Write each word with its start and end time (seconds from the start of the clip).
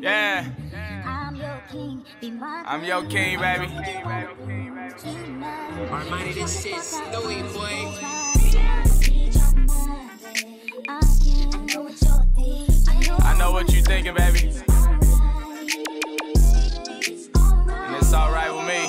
Yeah. 0.00 0.46
I'm 2.66 2.84
your 2.84 3.02
king, 3.04 3.38
baby. 3.38 3.66
Almighty, 5.90 6.32
this 6.32 6.62
shit 6.62 6.80
snowy, 6.80 7.42
boy. 7.42 7.98
I 13.20 13.36
know 13.38 13.52
what 13.52 13.70
you're 13.72 13.82
thinking, 13.82 14.14
baby. 14.14 14.48
And 17.34 17.96
it's 17.96 18.14
alright 18.14 18.52
with 18.54 18.66
me. 18.66 18.88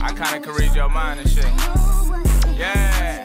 I 0.00 0.08
kinda 0.08 0.40
can 0.40 0.54
read 0.54 0.74
your 0.74 0.88
mind 0.88 1.20
and 1.20 1.28
shit. 1.28 1.46
Yeah. 2.56 3.23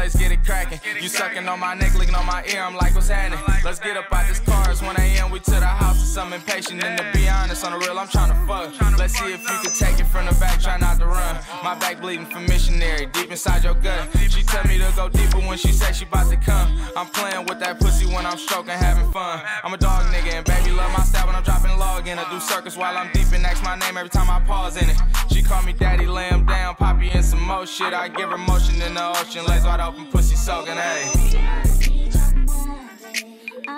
Let's 0.00 0.16
get 0.16 0.32
it 0.32 0.42
cracking. 0.46 0.80
You 0.98 1.08
sucking 1.08 1.46
on 1.46 1.60
my 1.60 1.74
neck, 1.74 1.94
licking 1.94 2.14
on 2.14 2.24
my 2.24 2.42
ear. 2.46 2.62
I'm 2.62 2.74
like, 2.74 2.94
what's 2.94 3.08
happening? 3.08 3.38
Let's 3.62 3.78
get 3.78 3.98
up 3.98 4.10
out 4.10 4.26
this 4.26 4.40
car. 4.40 4.70
It's 4.70 4.80
1 4.80 4.96
a.m. 4.96 5.30
We 5.30 5.40
to 5.40 5.50
the 5.50 5.66
house. 5.66 6.00
It's 6.00 6.08
some 6.08 6.32
impatient. 6.32 6.82
And 6.82 6.96
to 6.98 7.04
be 7.12 7.28
honest, 7.28 7.66
on 7.66 7.72
the 7.72 7.78
real, 7.78 7.98
I'm 7.98 8.08
trying 8.08 8.32
to 8.32 8.46
fuck. 8.46 8.72
Let's 8.98 9.12
see 9.18 9.34
if 9.34 9.42
you 9.42 9.58
can 9.60 9.72
take 9.72 10.00
it 10.00 10.06
from 10.06 10.24
the 10.24 10.32
back. 10.40 10.58
Try 10.58 10.78
not 10.78 10.98
to 11.00 11.06
run. 11.06 11.36
My 11.62 11.74
back 11.78 12.00
bleeding 12.00 12.24
for 12.24 12.40
missionary. 12.40 13.06
Deep 13.12 13.30
inside 13.30 13.62
your 13.62 13.74
gut. 13.74 14.08
She 14.30 14.42
tell 14.42 14.64
me 14.64 14.78
to 14.78 14.90
go 14.96 15.10
deeper 15.10 15.38
when 15.40 15.58
she 15.58 15.70
say 15.70 15.92
she 15.92 16.06
about 16.06 16.30
to 16.30 16.36
come. 16.38 16.80
I'm 16.96 17.08
playing 17.08 17.44
with 17.44 17.60
that 17.60 17.78
pussy 17.78 18.06
when 18.06 18.24
I'm 18.24 18.38
stroking, 18.38 18.72
having 18.72 19.10
fun. 19.12 19.42
I'm 19.62 19.74
a 19.74 19.76
dog 19.76 20.06
nigga 20.14 20.32
and 20.32 20.46
baby 20.46 20.70
love 20.70 20.90
my 20.96 21.04
style 21.04 21.26
when 21.26 21.36
I'm 21.36 21.42
dropping 21.42 21.76
log 21.78 22.08
in. 22.08 22.18
I 22.18 22.24
do 22.30 22.40
circus 22.40 22.74
while 22.74 22.96
I'm 22.96 23.12
deep 23.12 23.30
and 23.34 23.44
ask 23.44 23.62
my 23.62 23.76
name 23.76 23.98
every 23.98 24.08
time 24.08 24.30
I 24.30 24.40
pause 24.40 24.80
in 24.80 24.88
it. 24.88 24.96
She 25.30 25.42
call 25.42 25.62
me 25.62 25.72
daddy, 25.72 26.06
lay 26.06 26.28
him 26.28 26.46
down, 26.46 26.74
poppy 26.74 27.10
in 27.10 27.22
some 27.22 27.42
more 27.42 27.66
shit. 27.66 27.92
I 27.92 28.08
give 28.08 28.30
her 28.30 28.38
motion 28.38 28.80
in 28.82 28.94
the 28.94 29.04
ocean, 29.20 29.44
legs 29.44 29.64
wide 29.64 29.80
open, 29.80 29.89
pussy 30.10 30.36
soaking, 30.36 30.74
hey. 30.74 31.08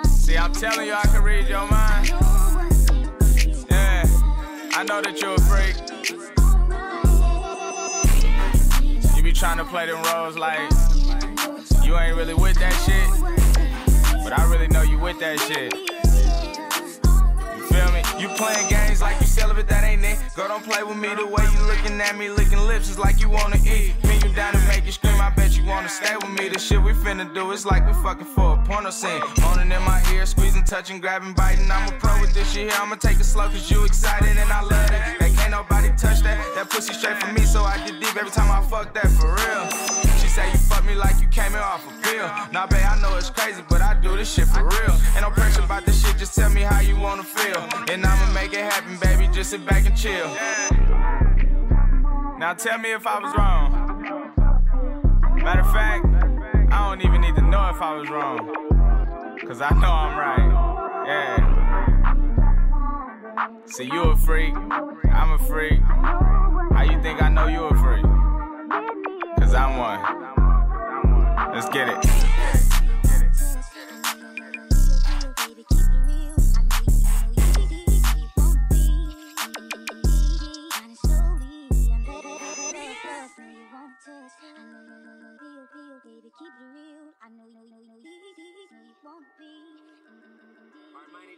See, 0.05 0.37
I'm 0.37 0.53
telling 0.53 0.87
you, 0.87 0.93
I 0.93 1.03
can 1.03 1.23
read 1.23 1.47
your 1.47 1.67
mind. 1.69 2.09
Yeah, 3.69 4.03
I 4.73 4.83
know 4.87 5.01
that 5.01 5.19
you're 5.21 5.35
a 5.35 5.41
freak. 5.41 5.75
You 9.15 9.23
be 9.23 9.31
trying 9.31 9.57
to 9.57 9.65
play 9.65 9.85
them 9.85 10.01
roles 10.03 10.37
like 10.37 10.69
you 11.83 11.97
ain't 11.97 12.15
really 12.15 12.33
with 12.33 12.57
that 12.59 12.73
shit. 12.85 13.09
But 14.23 14.37
I 14.39 14.49
really 14.49 14.67
know 14.67 14.83
you 14.83 14.97
with 14.97 15.19
that 15.19 15.39
shit. 15.41 15.73
You 17.57 17.65
feel 17.67 17.91
me? 17.91 18.01
You 18.21 18.29
playing 18.37 18.69
games 18.69 19.01
like 19.01 19.19
you 19.19 19.27
celibate, 19.27 19.67
that 19.67 19.83
ain't 19.83 20.03
it. 20.03 20.17
Girl, 20.35 20.47
don't 20.47 20.63
play 20.63 20.83
with 20.83 20.97
me 20.97 21.09
the 21.13 21.25
way 21.25 21.43
you 21.43 21.59
looking 21.67 21.99
at 21.99 22.15
me, 22.17 22.29
licking 22.29 22.59
lips 22.59 22.89
is 22.89 22.97
like 22.97 23.19
you 23.19 23.29
wanna 23.29 23.57
eat. 23.57 23.93
Pin 24.03 24.21
you 24.21 24.33
down 24.33 24.55
and 24.55 24.65
make 24.67 24.85
you 24.85 24.93
scream, 24.93 25.19
I 25.19 25.29
bet 25.29 25.42
wanna 25.73 25.89
stay 25.89 26.15
with 26.15 26.29
me. 26.37 26.49
The 26.49 26.59
shit 26.59 26.81
we 26.81 26.93
finna 26.93 27.33
do 27.33 27.51
is 27.51 27.65
like 27.65 27.85
we 27.87 27.93
fucking 28.05 28.25
for 28.35 28.53
a 28.53 28.57
porno 28.65 28.91
scene. 28.91 29.21
Moaning 29.41 29.71
in 29.71 29.81
my 29.83 29.99
ear, 30.13 30.25
squeezing, 30.25 30.63
touching, 30.63 31.01
grabbing, 31.01 31.33
biting. 31.33 31.69
I'm 31.69 31.89
a 31.89 31.91
pro 31.97 32.13
with 32.21 32.33
this 32.33 32.51
shit 32.51 32.69
here, 32.69 32.79
I'ma 32.79 32.95
take 32.95 33.19
it 33.19 33.25
slow 33.25 33.47
cause 33.49 33.69
you 33.71 33.83
excited 33.83 34.37
and 34.37 34.51
I 34.51 34.61
love 34.61 34.89
it. 34.97 35.19
That 35.19 35.31
can't 35.35 35.51
nobody 35.51 35.89
touch 35.97 36.21
that. 36.21 36.37
That 36.55 36.69
pussy 36.69 36.93
straight 36.93 37.17
for 37.17 37.31
me, 37.33 37.41
so 37.45 37.63
I 37.63 37.77
get 37.77 37.99
deep 37.99 38.15
every 38.15 38.31
time 38.31 38.51
I 38.51 38.61
fuck 38.69 38.93
that 38.93 39.09
for 39.17 39.33
real. 39.33 39.65
She 40.19 40.27
say 40.27 40.45
you 40.51 40.57
fuck 40.57 40.85
me 40.85 40.95
like 40.95 41.19
you 41.19 41.27
came 41.27 41.53
in 41.53 41.63
off 41.73 41.83
a 41.87 41.93
pill. 42.05 42.27
Nah, 42.51 42.67
babe, 42.67 42.85
I 42.85 43.01
know 43.01 43.15
it's 43.17 43.31
crazy, 43.31 43.63
but 43.67 43.81
I 43.81 43.95
do 43.95 44.15
this 44.15 44.31
shit 44.31 44.47
for 44.47 44.63
real. 44.63 44.95
Ain't 45.15 45.21
no 45.21 45.31
pressure 45.31 45.63
about 45.63 45.85
this 45.85 46.05
shit, 46.05 46.17
just 46.17 46.35
tell 46.35 46.51
me 46.51 46.61
how 46.61 46.81
you 46.81 46.95
wanna 46.99 47.23
feel. 47.23 47.61
And 47.91 48.05
I'ma 48.05 48.31
make 48.33 48.53
it 48.53 48.63
happen, 48.71 48.97
baby, 49.01 49.27
just 49.33 49.49
sit 49.49 49.65
back 49.65 49.85
and 49.85 49.97
chill. 49.97 50.29
Now 52.37 52.53
tell 52.53 52.77
me 52.77 52.91
if 52.91 53.07
I 53.07 53.19
was 53.19 53.33
wrong. 53.37 53.82
Matter 55.43 55.59
of 55.59 55.71
fact, 55.73 56.05
I 56.71 56.89
don't 56.89 57.05
even 57.05 57.19
need 57.19 57.35
to 57.35 57.41
know 57.41 57.69
if 57.69 57.81
I 57.81 57.93
was 57.95 58.09
wrong. 58.09 58.39
Cause 59.45 59.61
I 59.61 59.71
know 59.71 59.91
I'm 59.91 60.17
right. 60.17 61.05
Yeah. 61.05 61.53
See, 63.65 63.83
you 63.83 64.03
a 64.03 64.15
freak, 64.15 64.55
I'm 64.55 65.33
a 65.33 65.37
freak. 65.39 65.81
How 65.81 66.83
you 66.89 67.01
think 67.01 67.21
I 67.21 67.27
know 67.27 67.47
you 67.47 67.65
a 67.65 67.75
freak? 67.75 68.05
Cause 69.37 69.53
I'm 69.53 69.77
one. 69.77 71.53
Let's 71.53 71.67
get 71.69 71.89
it. 71.89 72.32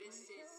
this 0.05 0.29
is 0.29 0.54